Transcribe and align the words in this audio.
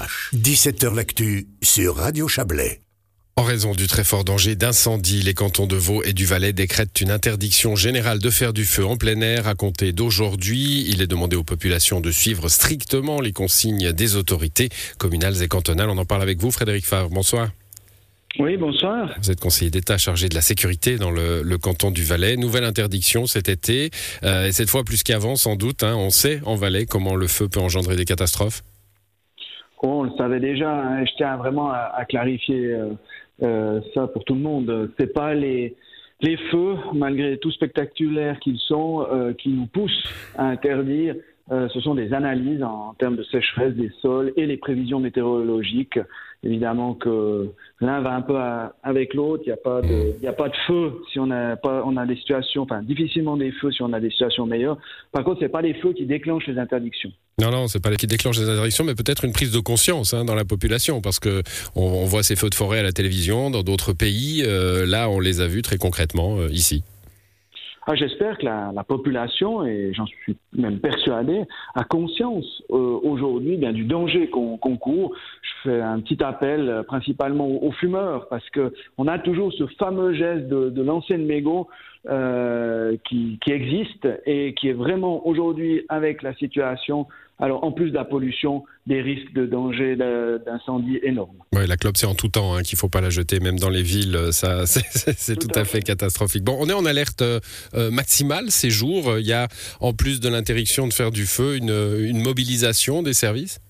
ch 0.00 0.30
17h 0.34 0.94
L'actu 0.94 1.48
sur 1.62 1.96
Radio 1.96 2.28
Chablais. 2.28 2.80
En 3.36 3.42
raison 3.42 3.72
du 3.72 3.86
très 3.86 4.04
fort 4.04 4.24
danger 4.24 4.54
d'incendie, 4.54 5.22
les 5.22 5.34
cantons 5.34 5.66
de 5.66 5.76
Vaud 5.76 6.02
et 6.02 6.12
du 6.12 6.26
Valais 6.26 6.52
décrètent 6.52 7.00
une 7.00 7.10
interdiction 7.10 7.74
générale 7.76 8.18
de 8.18 8.30
faire 8.30 8.52
du 8.52 8.64
feu 8.64 8.84
en 8.84 8.96
plein 8.96 9.20
air 9.20 9.48
à 9.48 9.54
compter 9.54 9.92
d'aujourd'hui. 9.92 10.84
Il 10.88 11.00
est 11.00 11.06
demandé 11.06 11.36
aux 11.36 11.44
populations 11.44 12.00
de 12.00 12.10
suivre 12.10 12.48
strictement 12.48 13.20
les 13.20 13.32
consignes 13.32 13.92
des 13.92 14.16
autorités 14.16 14.68
communales 14.98 15.42
et 15.42 15.48
cantonales. 15.48 15.88
On 15.88 15.98
en 15.98 16.04
parle 16.04 16.22
avec 16.22 16.38
vous, 16.40 16.50
Frédéric 16.50 16.84
Favre. 16.84 17.08
Bonsoir. 17.10 17.50
Oui, 18.38 18.56
bonsoir. 18.56 19.14
Vous 19.20 19.30
êtes 19.30 19.40
conseiller 19.40 19.70
d'État 19.70 19.98
chargé 19.98 20.28
de 20.28 20.34
la 20.34 20.42
sécurité 20.42 20.98
dans 20.98 21.10
le, 21.10 21.42
canton 21.58 21.90
du 21.90 22.04
Valais. 22.04 22.36
Nouvelle 22.36 22.64
interdiction 22.64 23.26
cet 23.26 23.48
été, 23.48 23.90
euh, 24.22 24.46
et 24.46 24.52
cette 24.52 24.70
fois 24.70 24.84
plus 24.84 25.02
qu'avant 25.02 25.36
sans 25.36 25.56
doute. 25.56 25.82
Hein. 25.82 25.96
on 25.96 26.10
sait 26.10 26.40
en 26.44 26.54
Valais 26.54 26.86
comment 26.86 27.16
le 27.16 27.26
feu 27.26 27.48
peut 27.48 27.60
engendrer 27.60 27.96
des 27.96 28.04
catastrophes. 28.04 28.62
On 29.82 30.02
le 30.04 30.10
savait 30.16 30.40
déjà. 30.40 30.70
Hein. 30.70 31.04
je 31.04 31.12
tiens 31.16 31.36
vraiment 31.36 31.70
à, 31.70 32.04
clarifier 32.08 32.72
euh, 32.72 32.90
euh, 33.42 33.80
ça 33.94 34.06
pour 34.06 34.24
tout 34.24 34.34
le 34.34 34.40
monde. 34.40 34.90
C'est 34.98 35.12
pas 35.12 35.34
les 35.34 35.76
les 36.22 36.36
feux, 36.50 36.76
malgré 36.92 37.38
tout 37.38 37.50
spectaculaires 37.50 38.38
qu'ils 38.40 38.58
sont, 38.58 39.06
euh, 39.10 39.32
qui 39.32 39.48
nous 39.48 39.66
poussent 39.66 40.04
à 40.36 40.48
interdire. 40.48 41.14
Euh, 41.52 41.68
ce 41.72 41.80
sont 41.80 41.94
des 41.94 42.12
analyses 42.12 42.62
en, 42.62 42.94
termes 42.98 43.16
de 43.16 43.24
sécheresse 43.24 43.74
des 43.74 43.90
sols 44.00 44.32
et 44.36 44.46
les 44.46 44.56
prévisions 44.56 45.00
météorologiques. 45.00 45.98
Évidemment 46.42 46.94
que 46.94 47.50
l'un 47.80 48.00
va 48.00 48.14
un 48.14 48.22
peu 48.22 48.36
avec 48.82 49.12
l'autre. 49.12 49.42
Il 49.44 49.48
n'y 49.48 49.52
a 49.52 50.32
pas 50.32 50.48
de, 50.48 50.54
feu 50.66 50.92
si 51.12 51.18
on 51.18 51.30
a 51.30 51.56
pas, 51.56 51.82
on 51.84 51.98
a 51.98 52.06
des 52.06 52.16
situations, 52.16 52.62
enfin 52.62 52.82
difficilement 52.82 53.36
des 53.36 53.52
feux 53.52 53.70
si 53.72 53.82
on 53.82 53.92
a 53.92 54.00
des 54.00 54.10
situations 54.10 54.46
meilleures. 54.46 54.78
Par 55.12 55.22
contre, 55.22 55.40
c'est 55.40 55.50
pas 55.50 55.60
les 55.60 55.74
feux 55.74 55.92
qui 55.92 56.06
déclenchent 56.06 56.46
les 56.46 56.58
interdictions. 56.58 57.10
Non, 57.40 57.50
non, 57.50 57.68
c'est 57.68 57.82
pas 57.82 57.94
qui 57.94 58.06
déclenche 58.06 58.38
les 58.38 58.48
interdictions, 58.48 58.84
mais 58.84 58.94
peut-être 58.94 59.24
une 59.24 59.32
prise 59.32 59.52
de 59.52 59.60
conscience 59.60 60.14
hein, 60.14 60.24
dans 60.24 60.34
la 60.34 60.44
population, 60.44 61.00
parce 61.00 61.18
que 61.20 61.42
on, 61.74 62.04
voit 62.06 62.22
ces 62.22 62.36
feux 62.36 62.48
de 62.48 62.54
forêt 62.54 62.78
à 62.78 62.82
la 62.82 62.92
télévision 62.92 63.50
dans 63.50 63.62
d'autres 63.62 63.92
pays. 63.92 64.42
Euh, 64.46 64.86
là, 64.86 65.10
on 65.10 65.20
les 65.20 65.40
a 65.40 65.46
vus 65.46 65.62
très 65.62 65.76
concrètement 65.76 66.38
euh, 66.38 66.48
ici. 66.50 66.84
Ah, 67.86 67.94
j'espère 67.94 68.36
que 68.38 68.44
la, 68.44 68.84
population, 68.84 69.64
et 69.64 69.92
j'en 69.94 70.06
suis 70.06 70.36
même 70.52 70.80
persuadé, 70.80 71.44
a 71.74 71.84
conscience 71.84 72.62
euh, 72.70 72.98
aujourd'hui 73.02 73.56
bien 73.56 73.72
du 73.72 73.84
danger 73.84 74.28
qu'on 74.28 74.58
court. 74.58 75.14
Je 75.42 75.70
fais 75.70 75.80
un 75.80 76.00
petit 76.00 76.22
appel 76.22 76.84
principalement 76.86 77.46
aux, 77.46 77.72
fumeurs, 77.72 78.28
parce 78.28 78.48
que 78.50 78.72
on 78.98 79.06
a 79.06 79.18
toujours 79.18 79.52
ce 79.54 79.66
fameux 79.78 80.12
geste 80.12 80.48
de, 80.48 80.68
de 80.70 80.82
lancer 80.82 81.16
mégot 81.16 81.68
euh, 82.08 82.96
qui, 83.08 83.38
qui, 83.44 83.52
existe 83.52 84.08
et 84.24 84.54
qui 84.54 84.68
est 84.68 84.72
vraiment 84.72 85.26
aujourd'hui 85.26 85.84
avec 85.90 86.22
la 86.22 86.34
situation, 86.34 87.06
alors 87.38 87.62
en 87.62 87.72
plus 87.72 87.90
de 87.90 87.94
la 87.94 88.04
pollution, 88.04 88.64
des 88.86 89.02
risques 89.02 89.32
de 89.34 89.44
danger 89.44 89.96
d'incendie 89.96 90.98
énormes. 91.02 91.36
Oui, 91.54 91.66
la 91.66 91.76
clope 91.76 91.98
c'est 91.98 92.06
en 92.06 92.14
tout 92.14 92.28
temps 92.28 92.54
hein, 92.54 92.62
qu'il 92.62 92.78
faut 92.78 92.88
pas 92.88 93.02
la 93.02 93.10
jeter, 93.10 93.38
même 93.38 93.58
dans 93.58 93.68
les 93.68 93.82
villes, 93.82 94.18
ça 94.32 94.64
c'est 94.66 95.38
tout, 95.38 95.48
à 95.54 95.64
fait, 95.64 95.82
catastrophique. 95.82 96.42
Bon, 96.42 96.56
on 96.58 96.70
est 96.70 96.72
en 96.72 96.86
alerte 96.86 97.20
euh, 97.20 97.40
maximale 97.90 98.50
ces 98.50 98.70
jours. 98.70 99.18
Il 99.18 99.26
y 99.26 99.34
a 99.34 99.48
en 99.80 99.92
plus 99.92 100.20
de 100.20 100.28
l'interdiction 100.30 100.88
de 100.88 100.94
faire 100.94 101.10
du 101.10 101.26
feu 101.26 101.56
une, 101.56 101.74
une 102.00 102.22
mobilisation 102.22 103.02
des 103.02 103.12
services. 103.14 103.60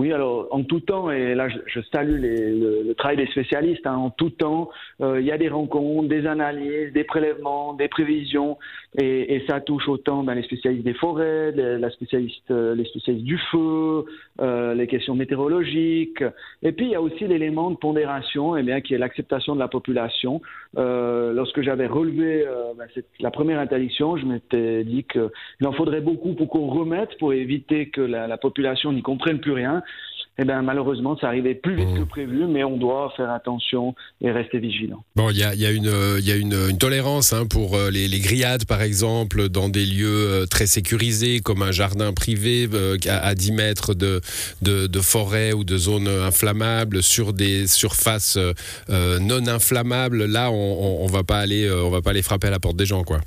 Oui, 0.00 0.14
alors 0.14 0.48
en 0.50 0.62
tout 0.62 0.80
temps, 0.80 1.10
et 1.10 1.34
là 1.34 1.48
je, 1.50 1.80
salue 1.92 2.22
le, 2.22 2.94
travail 2.94 3.18
des 3.18 3.26
spécialistes, 3.26 3.86
hein, 3.86 3.96
en 3.96 4.08
tout 4.08 4.30
temps, 4.30 4.70
euh, 5.02 5.20
il 5.20 5.26
y 5.26 5.30
a 5.30 5.36
des 5.36 5.50
rencontres, 5.50 6.08
des 6.08 6.26
analyses, 6.26 6.90
des 6.94 7.04
prélèvements, 7.04 7.74
des 7.74 7.88
prévisions, 7.88 8.56
et, 8.98 9.44
ça 9.46 9.60
touche 9.60 9.86
autant 9.88 10.22
ben, 10.22 10.34
les 10.34 10.42
spécialistes 10.42 10.86
des 10.86 10.94
forêts, 10.94 11.52
les, 11.52 11.76
la 11.76 11.90
spécialiste, 11.90 12.50
euh, 12.50 12.74
les 12.74 12.86
spécialistes 12.86 13.26
du 13.26 13.36
feu, 13.52 14.06
euh, 14.40 14.72
les 14.72 14.86
questions 14.86 15.14
météorologiques, 15.14 16.24
et 16.62 16.72
puis 16.72 16.86
il 16.86 16.92
y 16.92 16.94
a 16.94 17.02
aussi 17.02 17.26
l'élément 17.26 17.70
de 17.70 17.76
pondération, 17.76 18.56
eh 18.56 18.62
bien, 18.62 18.80
qui 18.80 18.94
est 18.94 18.98
l'acceptation 18.98 19.54
de 19.54 19.60
la 19.60 19.68
population. 19.68 20.40
lorsque 20.76 21.60
j'avais 21.60 21.86
relevé 21.86 22.46
ben, 22.78 22.86
la 23.18 23.30
première 23.30 23.60
interdiction, 23.60 24.16
je 24.16 24.24
m'étais 24.24 24.82
dit 24.84 25.04
qu'il 25.04 25.66
en 25.66 25.72
faudrait 25.72 26.00
beaucoup 26.00 26.32
pour 26.32 26.48
qu'on 26.48 26.68
remette, 26.68 27.18
pour 27.18 27.34
éviter 27.34 27.90
que 27.90 28.00
la, 28.00 28.26
la 28.26 28.38
population 28.38 28.92
n'y 28.94 29.02
comprenne 29.02 29.40
plus 29.40 29.52
rien 29.52 29.82
eh 30.42 30.44
bien, 30.46 30.62
malheureusement, 30.62 31.18
ça 31.18 31.26
arrivait 31.26 31.54
plus 31.54 31.76
vite 31.76 31.92
que 31.94 32.00
mmh. 32.00 32.06
prévu, 32.06 32.46
mais 32.46 32.64
on 32.64 32.78
doit 32.78 33.12
faire 33.14 33.30
attention 33.30 33.94
et 34.22 34.30
rester 34.30 34.58
vigilant. 34.58 35.04
Bon, 35.14 35.28
il 35.28 35.36
y 35.36 35.42
a, 35.42 35.54
y 35.54 35.66
a, 35.66 35.70
une, 35.70 35.92
y 36.22 36.32
a 36.32 36.36
une, 36.36 36.78
tolérance 36.78 37.34
hein, 37.34 37.44
pour 37.44 37.76
euh, 37.76 37.90
les, 37.90 38.08
grillades, 38.20 38.64
par 38.64 38.80
exemple, 38.80 39.50
dans 39.50 39.68
des 39.68 39.84
lieux 39.84 40.08
euh, 40.08 40.46
très 40.46 40.66
sécurisés, 40.66 41.40
comme 41.40 41.60
un 41.60 41.72
jardin 41.72 42.14
privé 42.14 42.66
euh, 42.72 42.96
à, 43.06 43.34
10 43.34 43.52
mètres 43.52 43.92
de, 43.92 44.22
de, 44.62 45.00
forêt 45.00 45.52
ou 45.52 45.62
de 45.62 45.76
zones 45.76 46.08
inflammables, 46.08 47.02
sur 47.02 47.34
des 47.34 47.66
surfaces 47.66 48.38
non 48.88 49.46
inflammables. 49.46 50.24
Là, 50.24 50.50
on, 50.50 51.04
on, 51.04 51.06
va 51.06 51.22
pas 51.22 51.38
aller, 51.38 51.70
on 51.70 51.90
va 51.90 52.00
pas 52.00 52.10
aller 52.10 52.22
frapper 52.22 52.46
à 52.46 52.50
la 52.50 52.60
porte 52.60 52.76
des 52.76 52.86
gens, 52.86 53.04
quoi. 53.04 53.20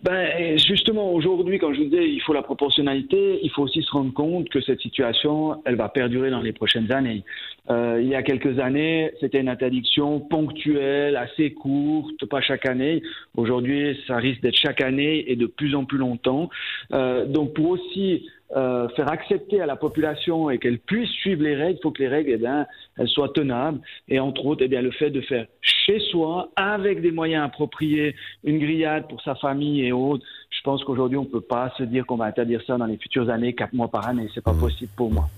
Ben, 0.00 0.56
justement, 0.58 1.12
aujourd'hui, 1.12 1.58
quand 1.58 1.72
je 1.72 1.78
vous 1.78 1.88
disais, 1.88 2.08
il 2.08 2.20
faut 2.20 2.32
la 2.32 2.42
proportionnalité, 2.42 3.40
il 3.42 3.50
faut 3.50 3.62
aussi 3.62 3.82
se 3.82 3.90
rendre 3.90 4.12
compte 4.12 4.48
que 4.48 4.60
cette 4.60 4.80
situation, 4.80 5.60
elle 5.64 5.74
va 5.74 5.88
perdurer 5.88 6.30
dans 6.30 6.40
les 6.40 6.52
prochaines 6.52 6.92
années. 6.92 7.24
Euh, 7.68 7.98
il 8.00 8.06
y 8.06 8.14
a 8.14 8.22
quelques 8.22 8.60
années, 8.60 9.10
c'était 9.20 9.40
une 9.40 9.48
interdiction 9.48 10.20
ponctuelle, 10.20 11.16
assez 11.16 11.52
courte, 11.52 12.24
pas 12.26 12.40
chaque 12.40 12.66
année. 12.66 13.02
Aujourd'hui, 13.36 13.98
ça 14.06 14.18
risque 14.18 14.40
d'être 14.40 14.56
chaque 14.56 14.80
année 14.80 15.24
et 15.30 15.34
de 15.34 15.46
plus 15.46 15.74
en 15.74 15.84
plus 15.84 15.98
longtemps. 15.98 16.48
Euh, 16.92 17.26
donc, 17.26 17.54
pour 17.54 17.70
aussi 17.70 18.24
euh, 18.56 18.88
faire 18.90 19.10
accepter 19.10 19.60
à 19.60 19.66
la 19.66 19.76
population 19.76 20.48
et 20.48 20.58
qu'elle 20.58 20.78
puisse 20.78 21.10
suivre 21.10 21.42
les 21.42 21.54
règles, 21.56 21.78
il 21.78 21.82
faut 21.82 21.90
que 21.90 22.02
les 22.02 22.08
règles, 22.08 22.30
eh 22.34 22.36
bien, 22.38 22.66
elles 22.96 23.08
soient 23.08 23.30
tenables. 23.30 23.80
Et 24.08 24.20
entre 24.20 24.46
autres, 24.46 24.62
eh 24.64 24.68
bien, 24.68 24.80
le 24.80 24.92
fait 24.92 25.10
de 25.10 25.20
faire 25.22 25.46
chez 25.88 26.00
soi, 26.10 26.50
avec 26.56 27.00
des 27.00 27.12
moyens 27.12 27.46
appropriés, 27.46 28.14
une 28.44 28.58
grillade 28.58 29.08
pour 29.08 29.22
sa 29.22 29.34
famille 29.34 29.84
et 29.84 29.92
autres. 29.92 30.24
Je 30.50 30.60
pense 30.62 30.84
qu'aujourd'hui, 30.84 31.16
on 31.16 31.22
ne 31.22 31.28
peut 31.28 31.40
pas 31.40 31.72
se 31.78 31.82
dire 31.82 32.04
qu'on 32.06 32.16
va 32.16 32.26
interdire 32.26 32.60
ça 32.66 32.76
dans 32.76 32.86
les 32.86 32.96
futures 32.96 33.30
années, 33.30 33.54
quatre 33.54 33.72
mois 33.72 33.88
par 33.88 34.06
année. 34.06 34.28
C'est 34.34 34.44
pas 34.44 34.52
mmh. 34.52 34.60
possible 34.60 34.90
pour 34.96 35.10
moi. 35.10 35.28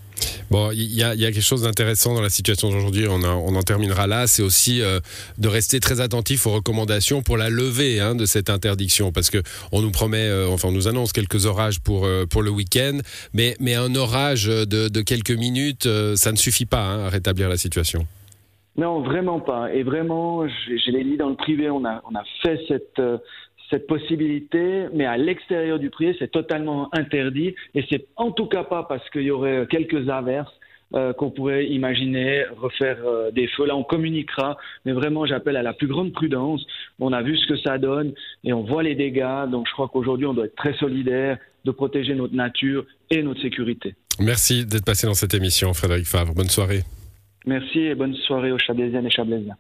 Bon, 0.50 0.72
il 0.72 0.92
y 0.92 1.04
a, 1.04 1.14
quelque 1.14 1.40
chose 1.40 1.62
d'intéressant 1.62 2.12
dans 2.12 2.20
la 2.20 2.28
situation 2.28 2.70
d'aujourd'hui, 2.70 3.06
on, 3.06 3.22
on, 3.22 3.54
en 3.54 3.62
terminera 3.62 4.08
là, 4.08 4.26
c'est 4.26 4.42
aussi 4.42 4.82
euh, 4.82 4.98
de 5.38 5.46
rester 5.46 5.78
très 5.78 6.00
attentif 6.00 6.46
aux 6.46 6.50
recommandations 6.50 7.22
pour 7.22 7.36
la 7.36 7.48
levée 7.50 8.00
hein, 8.00 8.16
de 8.16 8.26
cette 8.26 8.50
interdiction, 8.50 9.12
parce 9.12 9.30
que 9.30 9.38
on 9.70 9.80
nous 9.80 9.92
promet, 9.92 10.26
euh, 10.26 10.48
enfin 10.48 10.68
on 10.68 10.72
nous 10.72 10.88
annonce 10.88 11.12
quelques 11.12 11.46
orages 11.46 11.78
pour, 11.78 12.04
euh, 12.04 12.26
pour 12.26 12.42
le 12.42 12.50
week-end, 12.50 12.98
mais, 13.32 13.56
mais 13.60 13.76
un 13.76 13.94
orage 13.94 14.46
de, 14.46 15.00
quelques 15.02 15.30
minutes, 15.30 15.88
ça 16.16 16.32
ne 16.32 16.36
suffit 16.36 16.66
pas 16.66 16.82
hein, 16.82 17.06
à 17.06 17.08
rétablir 17.08 17.48
la 17.48 17.56
situation. 17.56 18.06
Non, 18.76 19.00
vraiment 19.00 19.40
pas. 19.40 19.72
Et 19.74 19.82
vraiment, 19.82 20.46
je, 20.48 20.90
l'ai 20.90 21.04
dit 21.04 21.16
dans 21.16 21.28
le 21.28 21.36
privé, 21.36 21.70
on 21.70 21.84
a, 21.84 22.02
on 22.10 22.14
a 22.14 22.22
fait 22.42 22.60
cette, 22.68 23.00
cette 23.70 23.86
possibilité, 23.86 24.86
mais 24.92 25.06
à 25.06 25.16
l'extérieur 25.16 25.78
du 25.78 25.90
privé, 25.90 26.16
c'est 26.18 26.30
totalement 26.30 26.88
interdit. 26.92 27.54
Et 27.74 27.84
c'est 27.88 28.06
en 28.16 28.32
tout 28.32 28.46
cas 28.46 28.64
pas 28.64 28.84
parce 28.84 29.08
qu'il 29.10 29.22
y 29.22 29.30
aurait 29.30 29.66
quelques 29.70 30.08
averses 30.08 30.52
euh, 30.92 31.12
qu'on 31.12 31.30
pourrait 31.30 31.66
imaginer 31.66 32.44
refaire 32.60 32.98
euh, 33.04 33.30
des 33.30 33.46
feux. 33.46 33.64
Là, 33.64 33.76
on 33.76 33.84
communiquera, 33.84 34.56
mais 34.84 34.90
vraiment, 34.90 35.24
j'appelle 35.24 35.56
à 35.56 35.62
la 35.62 35.72
plus 35.72 35.86
grande 35.86 36.12
prudence. 36.12 36.66
On 36.98 37.12
a 37.12 37.22
vu 37.22 37.36
ce 37.36 37.46
que 37.46 37.56
ça 37.58 37.78
donne 37.78 38.12
et 38.42 38.52
on 38.52 38.64
voit 38.64 38.82
les 38.82 38.96
dégâts. 38.96 39.48
Donc, 39.48 39.68
je 39.68 39.72
crois 39.72 39.88
qu'aujourd'hui, 39.88 40.26
on 40.26 40.34
doit 40.34 40.46
être 40.46 40.56
très 40.56 40.74
solidaire 40.74 41.38
de 41.64 41.70
protéger 41.70 42.16
notre 42.16 42.34
nature 42.34 42.86
et 43.08 43.22
notre 43.22 43.40
sécurité. 43.40 43.94
Merci 44.18 44.66
d'être 44.66 44.84
passé 44.84 45.06
dans 45.06 45.14
cette 45.14 45.34
émission, 45.34 45.72
Frédéric 45.74 46.06
Favre. 46.06 46.34
Bonne 46.34 46.48
soirée. 46.50 46.80
Merci 47.46 47.80
et 47.80 47.94
bonne 47.94 48.14
soirée 48.14 48.52
aux 48.52 48.58
Chablaisiennes 48.58 49.06
et 49.06 49.10
Chablaisiens. 49.10 49.56